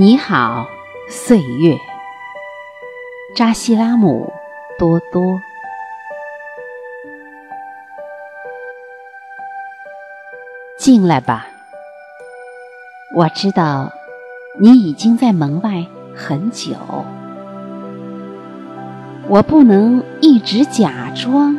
[0.00, 0.68] 你好，
[1.10, 1.76] 岁月。
[3.34, 4.32] 扎西拉姆
[4.78, 5.40] 多多，
[10.78, 11.48] 进来吧。
[13.16, 13.90] 我知道
[14.60, 15.84] 你已经在门外
[16.14, 16.76] 很久，
[19.26, 21.58] 我不能一直假装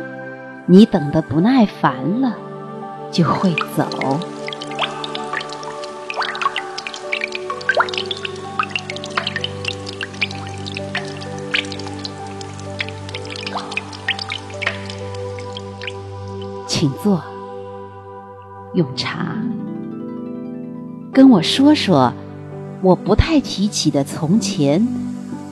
[0.64, 2.34] 你等得不耐烦了
[3.12, 3.86] 就会走。
[16.80, 17.22] 请坐，
[18.72, 19.36] 用茶。
[21.12, 22.10] 跟我说说
[22.80, 24.88] 我不太提起的从前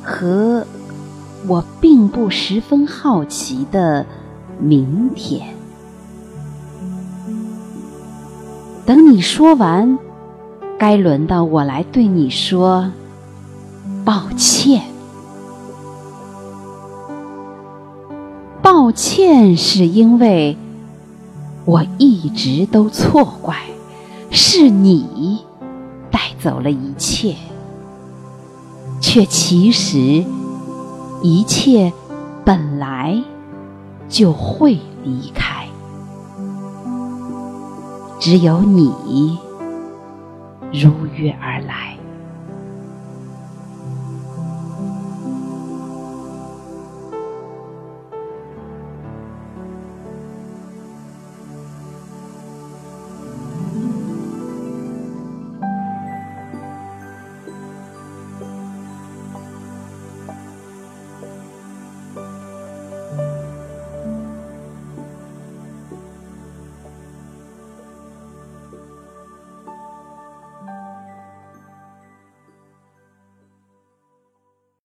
[0.02, 0.66] 和
[1.46, 4.06] 我并不十分好奇的
[4.58, 5.54] 明天。
[8.86, 9.98] 等你说完，
[10.78, 12.90] 该轮到我来对你说
[14.02, 14.80] 抱歉。
[18.62, 20.56] 抱歉是因为。
[21.68, 23.54] 我一直都错怪
[24.30, 25.44] 是你
[26.10, 27.36] 带走了一切，
[29.02, 30.24] 却其实
[31.22, 31.92] 一切
[32.42, 33.22] 本来
[34.08, 35.66] 就会离开，
[38.18, 39.38] 只有你
[40.72, 41.97] 如约而来。